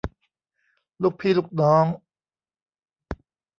[1.01, 1.85] ลูกพี่ลูกน้อง